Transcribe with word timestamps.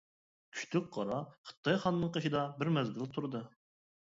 كۈچلۈك 0.59 0.87
قارا 0.95 1.19
خىتاي 1.51 1.79
خاننىڭ 1.83 2.15
قېشىدا 2.17 2.43
بىر 2.63 2.73
مەزگىل 2.79 3.13
تۇردى. 3.19 3.47